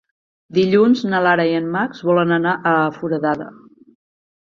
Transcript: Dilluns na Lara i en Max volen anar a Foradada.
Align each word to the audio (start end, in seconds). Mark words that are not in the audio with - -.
Dilluns 0.57 1.03
na 1.11 1.19
Lara 1.27 1.45
i 1.51 1.53
en 1.59 1.69
Max 1.77 2.03
volen 2.09 2.35
anar 2.41 2.57
a 2.73 2.75
Foradada. 2.99 3.51